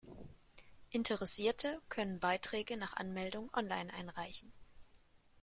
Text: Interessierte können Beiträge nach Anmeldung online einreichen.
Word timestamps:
Interessierte 0.89 1.79
können 1.87 2.19
Beiträge 2.19 2.75
nach 2.75 2.95
Anmeldung 2.95 3.51
online 3.53 3.93
einreichen. 3.93 4.51